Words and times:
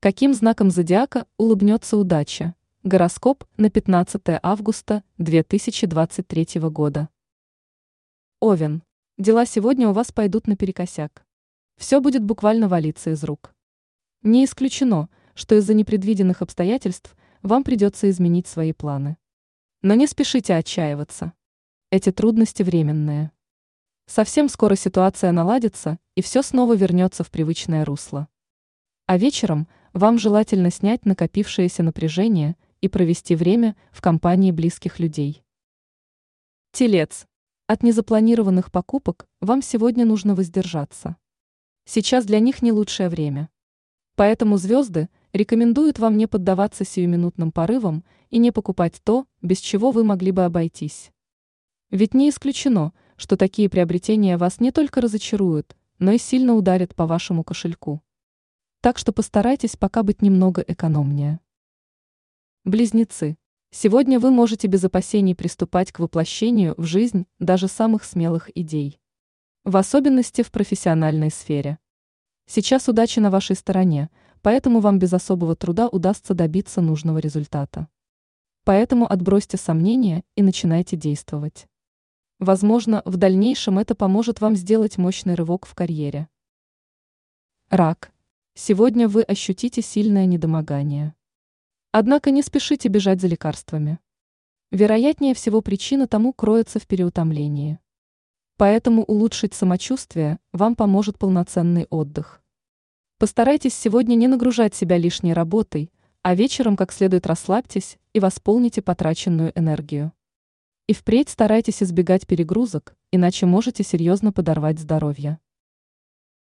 Каким 0.00 0.32
знаком 0.32 0.70
зодиака 0.70 1.26
улыбнется 1.38 1.96
удача? 1.96 2.54
Гороскоп 2.84 3.42
на 3.56 3.68
15 3.68 4.22
августа 4.44 5.02
2023 5.18 6.60
года. 6.70 7.08
Овен. 8.38 8.84
Дела 9.16 9.44
сегодня 9.44 9.88
у 9.88 9.92
вас 9.92 10.12
пойдут 10.12 10.46
наперекосяк. 10.46 11.26
Все 11.78 12.00
будет 12.00 12.22
буквально 12.22 12.68
валиться 12.68 13.10
из 13.10 13.24
рук. 13.24 13.52
Не 14.22 14.44
исключено, 14.44 15.08
что 15.34 15.56
из-за 15.56 15.74
непредвиденных 15.74 16.42
обстоятельств 16.42 17.16
вам 17.42 17.64
придется 17.64 18.08
изменить 18.08 18.46
свои 18.46 18.72
планы. 18.72 19.16
Но 19.82 19.94
не 19.94 20.06
спешите 20.06 20.54
отчаиваться. 20.54 21.32
Эти 21.90 22.12
трудности 22.12 22.62
временные. 22.62 23.32
Совсем 24.06 24.48
скоро 24.48 24.76
ситуация 24.76 25.32
наладится, 25.32 25.98
и 26.14 26.22
все 26.22 26.42
снова 26.42 26.76
вернется 26.76 27.24
в 27.24 27.32
привычное 27.32 27.84
русло. 27.84 28.28
А 29.06 29.18
вечером– 29.18 29.66
вам 29.98 30.16
желательно 30.16 30.70
снять 30.70 31.04
накопившееся 31.04 31.82
напряжение 31.82 32.54
и 32.80 32.86
провести 32.86 33.34
время 33.34 33.74
в 33.90 34.00
компании 34.00 34.52
близких 34.52 35.00
людей. 35.00 35.42
Телец. 36.70 37.26
От 37.66 37.82
незапланированных 37.82 38.70
покупок 38.70 39.26
вам 39.40 39.60
сегодня 39.60 40.06
нужно 40.06 40.36
воздержаться. 40.36 41.16
Сейчас 41.84 42.24
для 42.26 42.38
них 42.38 42.62
не 42.62 42.70
лучшее 42.70 43.08
время. 43.08 43.50
Поэтому 44.14 44.56
звезды 44.56 45.08
рекомендуют 45.32 45.98
вам 45.98 46.16
не 46.16 46.28
поддаваться 46.28 46.84
сиюминутным 46.84 47.50
порывам 47.50 48.04
и 48.30 48.38
не 48.38 48.52
покупать 48.52 49.00
то, 49.02 49.26
без 49.42 49.58
чего 49.58 49.90
вы 49.90 50.04
могли 50.04 50.30
бы 50.30 50.44
обойтись. 50.44 51.10
Ведь 51.90 52.14
не 52.14 52.30
исключено, 52.30 52.92
что 53.16 53.36
такие 53.36 53.68
приобретения 53.68 54.36
вас 54.36 54.60
не 54.60 54.70
только 54.70 55.00
разочаруют, 55.00 55.76
но 55.98 56.12
и 56.12 56.18
сильно 56.18 56.54
ударят 56.54 56.94
по 56.94 57.04
вашему 57.04 57.42
кошельку 57.42 58.00
так 58.80 58.98
что 58.98 59.12
постарайтесь 59.12 59.76
пока 59.76 60.02
быть 60.02 60.22
немного 60.22 60.62
экономнее. 60.62 61.40
Близнецы. 62.64 63.36
Сегодня 63.70 64.20
вы 64.20 64.30
можете 64.30 64.66
без 64.66 64.84
опасений 64.84 65.34
приступать 65.34 65.92
к 65.92 65.98
воплощению 65.98 66.74
в 66.76 66.84
жизнь 66.84 67.26
даже 67.38 67.68
самых 67.68 68.04
смелых 68.04 68.50
идей. 68.56 69.00
В 69.64 69.76
особенности 69.76 70.42
в 70.42 70.50
профессиональной 70.50 71.30
сфере. 71.30 71.78
Сейчас 72.46 72.88
удача 72.88 73.20
на 73.20 73.30
вашей 73.30 73.56
стороне, 73.56 74.10
поэтому 74.42 74.80
вам 74.80 74.98
без 74.98 75.12
особого 75.12 75.54
труда 75.56 75.88
удастся 75.88 76.34
добиться 76.34 76.80
нужного 76.80 77.18
результата. 77.18 77.88
Поэтому 78.64 79.10
отбросьте 79.10 79.56
сомнения 79.56 80.24
и 80.34 80.42
начинайте 80.42 80.96
действовать. 80.96 81.66
Возможно, 82.38 83.02
в 83.04 83.16
дальнейшем 83.16 83.78
это 83.78 83.94
поможет 83.94 84.40
вам 84.40 84.54
сделать 84.54 84.96
мощный 84.96 85.34
рывок 85.34 85.66
в 85.66 85.74
карьере. 85.74 86.28
Рак. 87.68 88.12
Сегодня 88.60 89.06
вы 89.06 89.22
ощутите 89.22 89.82
сильное 89.82 90.26
недомогание. 90.26 91.14
Однако 91.92 92.32
не 92.32 92.42
спешите 92.42 92.88
бежать 92.88 93.20
за 93.20 93.28
лекарствами. 93.28 94.00
Вероятнее 94.72 95.34
всего 95.34 95.60
причина 95.60 96.08
тому 96.08 96.32
кроется 96.32 96.80
в 96.80 96.88
переутомлении. 96.88 97.78
Поэтому 98.56 99.04
улучшить 99.04 99.54
самочувствие 99.54 100.40
вам 100.52 100.74
поможет 100.74 101.20
полноценный 101.20 101.86
отдых. 101.88 102.42
Постарайтесь 103.18 103.74
сегодня 103.74 104.16
не 104.16 104.26
нагружать 104.26 104.74
себя 104.74 104.98
лишней 104.98 105.34
работой, 105.34 105.92
а 106.22 106.34
вечером 106.34 106.74
как 106.76 106.90
следует 106.90 107.28
расслабьтесь 107.28 107.96
и 108.12 108.18
восполните 108.18 108.82
потраченную 108.82 109.56
энергию. 109.56 110.12
И 110.88 110.94
впредь 110.94 111.28
старайтесь 111.28 111.80
избегать 111.80 112.26
перегрузок, 112.26 112.96
иначе 113.12 113.46
можете 113.46 113.84
серьезно 113.84 114.32
подорвать 114.32 114.80
здоровье. 114.80 115.38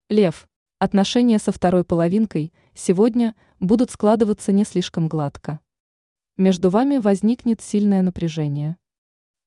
Лев. 0.09 0.48
Отношения 0.81 1.41
со 1.41 1.51
второй 1.51 1.83
половинкой 1.83 2.53
сегодня 2.73 3.35
будут 3.59 3.91
складываться 3.91 4.53
не 4.53 4.63
слишком 4.63 5.09
гладко. 5.09 5.59
Между 6.37 6.71
вами 6.71 6.99
возникнет 6.99 7.61
сильное 7.61 8.01
напряжение. 8.01 8.77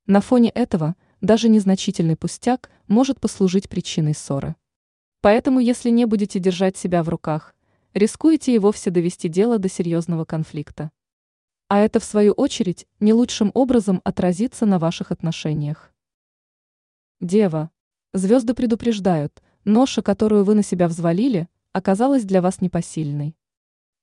На 0.07 0.19
фоне 0.19 0.49
этого 0.49 0.97
даже 1.21 1.47
незначительный 1.47 2.17
пустяк 2.17 2.69
может 2.89 3.21
послужить 3.21 3.69
причиной 3.69 4.13
ссоры. 4.13 4.57
Поэтому, 5.21 5.61
если 5.61 5.89
не 5.89 6.03
будете 6.03 6.37
держать 6.37 6.75
себя 6.75 7.01
в 7.01 7.07
руках, 7.07 7.55
рискуете 7.93 8.53
и 8.53 8.59
вовсе 8.59 8.89
довести 8.89 9.29
дело 9.29 9.57
до 9.57 9.69
серьезного 9.69 10.25
конфликта. 10.25 10.91
А 11.69 11.79
это, 11.79 12.01
в 12.01 12.03
свою 12.03 12.33
очередь, 12.33 12.87
не 12.99 13.13
лучшим 13.13 13.51
образом 13.53 14.01
отразится 14.03 14.65
на 14.65 14.79
ваших 14.79 15.13
отношениях. 15.13 15.93
Дева. 17.21 17.71
Звезды 18.11 18.53
предупреждают– 18.53 19.41
Ноша, 19.63 20.01
которую 20.01 20.43
вы 20.43 20.55
на 20.55 20.63
себя 20.63 20.87
взвалили, 20.87 21.47
оказалась 21.71 22.23
для 22.23 22.41
вас 22.41 22.61
непосильной. 22.61 23.35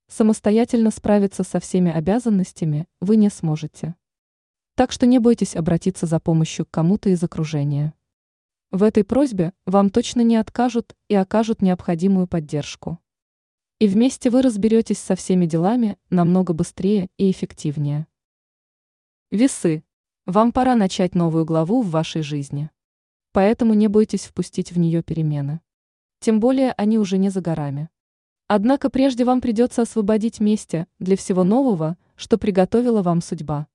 Самостоятельно 0.06 0.92
справиться 0.92 1.42
со 1.42 1.58
всеми 1.58 1.90
обязанностями 1.90 2.86
вы 3.00 3.16
не 3.16 3.28
сможете. 3.28 3.96
Так 4.76 4.92
что 4.92 5.04
не 5.04 5.18
бойтесь 5.18 5.56
обратиться 5.56 6.06
за 6.06 6.20
помощью 6.20 6.64
к 6.64 6.70
кому-то 6.70 7.08
из 7.08 7.24
окружения. 7.24 7.92
В 8.70 8.84
этой 8.84 9.02
просьбе 9.02 9.52
вам 9.66 9.90
точно 9.90 10.20
не 10.20 10.36
откажут 10.36 10.94
и 11.08 11.16
окажут 11.16 11.60
необходимую 11.60 12.28
поддержку. 12.28 13.00
И 13.80 13.88
вместе 13.88 14.30
вы 14.30 14.42
разберетесь 14.42 14.98
со 14.98 15.16
всеми 15.16 15.46
делами 15.46 15.98
намного 16.08 16.52
быстрее 16.52 17.08
и 17.16 17.32
эффективнее. 17.32 18.06
Весы. 19.32 19.82
Вам 20.24 20.52
пора 20.52 20.76
начать 20.76 21.16
новую 21.16 21.44
главу 21.44 21.82
в 21.82 21.90
вашей 21.90 22.22
жизни 22.22 22.70
поэтому 23.32 23.74
не 23.74 23.88
бойтесь 23.88 24.26
впустить 24.26 24.72
в 24.72 24.78
нее 24.78 25.02
перемены. 25.02 25.60
Тем 26.20 26.40
более 26.40 26.72
они 26.72 26.98
уже 26.98 27.18
не 27.18 27.28
за 27.28 27.40
горами. 27.40 27.88
Однако 28.46 28.90
прежде 28.90 29.24
вам 29.24 29.40
придется 29.40 29.82
освободить 29.82 30.40
месте 30.40 30.86
для 30.98 31.16
всего 31.16 31.44
нового, 31.44 31.96
что 32.16 32.38
приготовила 32.38 33.02
вам 33.02 33.20
судьба. 33.20 33.66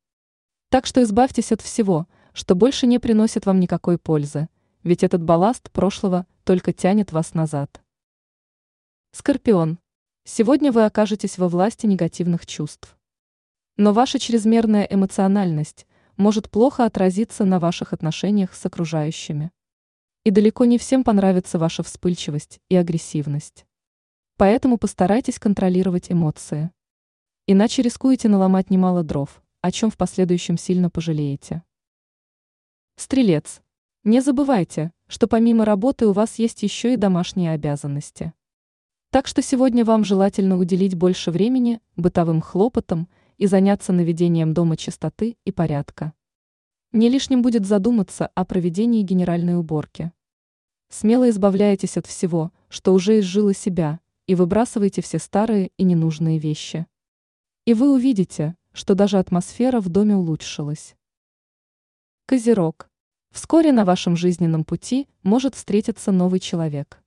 Так 0.70 0.86
что 0.86 1.04
избавьтесь 1.04 1.52
от 1.52 1.62
всего, 1.62 2.08
что 2.34 2.56
больше 2.56 2.88
не 2.88 2.98
приносит 2.98 3.46
вам 3.46 3.60
никакой 3.60 4.00
пользы, 4.00 4.50
ведь 4.82 5.04
этот 5.04 5.24
балласт 5.24 5.72
прошлого 5.72 6.26
только 6.44 6.74
тянет 6.74 7.12
вас 7.12 7.36
назад. 7.36 7.84
Скорпион. 9.12 9.78
Сегодня 10.24 10.72
вы 10.72 10.86
окажетесь 10.86 11.38
во 11.38 11.48
власти 11.48 11.86
негативных 11.86 12.48
чувств. 12.48 12.98
Но 13.78 13.94
ваша 13.94 14.18
чрезмерная 14.18 14.86
эмоциональность 14.90 15.86
может 16.18 16.50
плохо 16.50 16.86
отразиться 16.86 17.46
на 17.46 17.60
ваших 17.60 17.94
отношениях 17.94 18.54
с 18.54 18.66
окружающими. 18.66 19.52
И 20.24 20.32
далеко 20.32 20.66
не 20.66 20.78
всем 20.78 21.04
понравится 21.04 21.60
ваша 21.60 21.84
вспыльчивость 21.84 22.60
и 22.70 22.76
агрессивность. 22.76 23.66
Поэтому 24.38 24.78
постарайтесь 24.78 25.40
контролировать 25.40 26.12
эмоции. 26.12 26.72
Иначе 27.48 27.82
рискуете 27.82 28.30
наломать 28.30 28.70
немало 28.70 29.04
дров, 29.04 29.42
о 29.62 29.72
чем 29.72 29.90
в 29.90 29.98
последующем 29.98 30.58
сильно 30.58 30.90
пожалеете. 30.90 31.64
Стрелец. 32.96 33.62
Не 34.04 34.22
забывайте, 34.22 34.92
что 35.08 35.28
помимо 35.28 35.66
работы 35.66 36.08
у 36.08 36.12
вас 36.12 36.40
есть 36.40 36.64
еще 36.64 36.94
и 36.94 36.98
домашние 36.98 37.52
обязанности. 37.52 38.34
Так 39.10 39.28
что 39.28 39.42
сегодня 39.42 39.86
вам 39.86 40.04
желательно 40.04 40.58
уделить 40.58 40.96
больше 40.96 41.32
времени 41.32 41.82
бытовым 41.96 42.42
хлопотам– 42.42 43.10
и 43.44 43.46
заняться 43.46 43.92
наведением 43.92 44.54
дома 44.54 44.78
чистоты 44.78 45.36
и 45.44 45.52
порядка. 45.52 46.14
Не 46.94 47.10
лишним 47.10 47.42
будет 47.42 47.66
задуматься 47.66 48.28
о 48.28 48.46
проведении 48.46 49.02
генеральной 49.02 49.58
уборки. 49.58 50.14
Смело 50.88 51.30
избавляйтесь 51.30 51.98
от 51.98 52.08
всего, 52.08 52.54
что 52.70 52.94
уже 52.94 53.20
изжило 53.20 53.54
себя, 53.54 54.00
и 54.28 54.36
выбрасывайте 54.36 55.02
все 55.02 55.20
старые 55.20 55.72
и 55.76 55.84
ненужные 55.84 56.40
вещи. 56.40 56.88
И 57.66 57.74
вы 57.74 57.94
увидите, 57.94 58.56
что 58.72 58.96
даже 58.96 59.20
атмосфера 59.20 59.82
в 59.82 59.90
доме 59.90 60.16
улучшилась. 60.16 60.96
Козерог. 62.26 62.90
Вскоре 63.32 63.74
на 63.74 63.84
вашем 63.84 64.16
жизненном 64.16 64.64
пути 64.64 65.10
может 65.22 65.56
встретиться 65.56 66.14
новый 66.14 66.40
человек. 66.40 67.04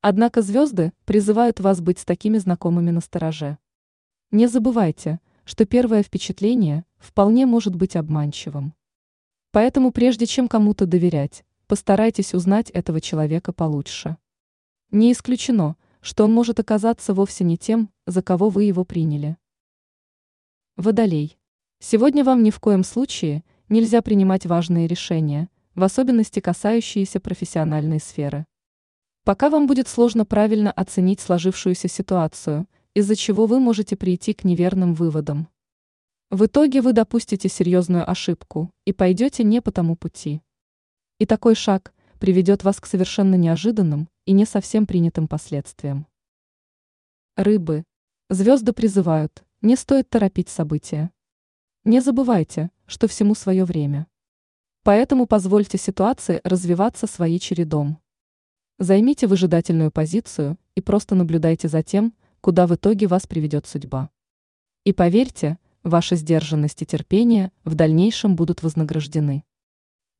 Однако 0.00 0.42
звезды 0.42 0.92
призывают 1.04 1.60
вас 1.60 1.80
быть 1.80 2.00
с 2.00 2.04
такими 2.04 2.38
знакомыми 2.38 2.90
на 2.90 3.00
стороже. 3.00 3.58
Не 4.32 4.48
забывайте, 4.48 5.20
что 5.48 5.64
первое 5.64 6.02
впечатление 6.02 6.84
вполне 6.98 7.46
может 7.46 7.74
быть 7.74 7.96
обманчивым. 7.96 8.74
Поэтому 9.50 9.92
прежде 9.92 10.26
чем 10.26 10.46
кому-то 10.46 10.84
доверять, 10.84 11.42
постарайтесь 11.66 12.34
узнать 12.34 12.68
этого 12.68 13.00
человека 13.00 13.54
получше. 13.54 14.18
Не 14.90 15.10
исключено, 15.10 15.76
что 16.02 16.24
он 16.24 16.34
может 16.34 16.60
оказаться 16.60 17.14
вовсе 17.14 17.44
не 17.44 17.56
тем, 17.56 17.88
за 18.04 18.20
кого 18.22 18.50
вы 18.50 18.64
его 18.64 18.84
приняли. 18.84 19.38
Водолей. 20.76 21.38
Сегодня 21.78 22.24
вам 22.24 22.42
ни 22.42 22.50
в 22.50 22.60
коем 22.60 22.84
случае 22.84 23.42
нельзя 23.70 24.02
принимать 24.02 24.44
важные 24.44 24.86
решения, 24.86 25.48
в 25.74 25.82
особенности 25.82 26.40
касающиеся 26.40 27.20
профессиональной 27.20 28.00
сферы. 28.00 28.44
Пока 29.24 29.48
вам 29.48 29.66
будет 29.66 29.88
сложно 29.88 30.26
правильно 30.26 30.70
оценить 30.70 31.20
сложившуюся 31.20 31.88
ситуацию– 31.88 32.66
из-за 32.94 33.16
чего 33.16 33.46
вы 33.46 33.60
можете 33.60 33.96
прийти 33.96 34.34
к 34.34 34.44
неверным 34.44 34.94
выводам. 34.94 35.48
В 36.30 36.46
итоге 36.46 36.82
вы 36.82 36.92
допустите 36.92 37.48
серьезную 37.48 38.08
ошибку 38.08 38.70
и 38.84 38.92
пойдете 38.92 39.44
не 39.44 39.62
по 39.62 39.72
тому 39.72 39.96
пути. 39.96 40.42
И 41.18 41.26
такой 41.26 41.54
шаг 41.54 41.94
приведет 42.18 42.64
вас 42.64 42.80
к 42.80 42.86
совершенно 42.86 43.34
неожиданным 43.34 44.08
и 44.26 44.32
не 44.32 44.44
совсем 44.44 44.86
принятым 44.86 45.26
последствиям. 45.26 46.06
Рыбы. 47.36 47.84
Звезды 48.28 48.72
призывают, 48.72 49.42
не 49.62 49.74
стоит 49.74 50.10
торопить 50.10 50.48
события. 50.48 51.10
Не 51.84 52.00
забывайте, 52.00 52.70
что 52.86 53.08
всему 53.08 53.34
свое 53.34 53.64
время. 53.64 54.06
Поэтому 54.82 55.26
позвольте 55.26 55.78
ситуации 55.78 56.40
развиваться 56.44 57.06
своей 57.06 57.38
чередом. 57.38 57.98
Займите 58.78 59.26
выжидательную 59.26 59.90
позицию 59.90 60.58
и 60.74 60.80
просто 60.80 61.14
наблюдайте 61.14 61.68
за 61.68 61.82
тем, 61.82 62.14
куда 62.48 62.66
в 62.66 62.74
итоге 62.74 63.06
вас 63.06 63.26
приведет 63.26 63.66
судьба. 63.66 64.08
И 64.84 64.94
поверьте, 64.94 65.58
ваша 65.82 66.16
сдержанность 66.16 66.80
и 66.80 66.86
терпение 66.86 67.52
в 67.62 67.74
дальнейшем 67.74 68.36
будут 68.36 68.62
вознаграждены. 68.62 69.44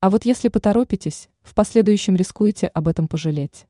А 0.00 0.10
вот 0.10 0.26
если 0.26 0.48
поторопитесь, 0.48 1.30
в 1.40 1.54
последующем 1.54 2.16
рискуете 2.16 2.66
об 2.66 2.86
этом 2.86 3.08
пожалеть. 3.08 3.66